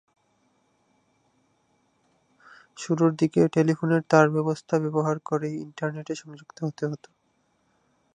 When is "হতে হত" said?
6.65-7.03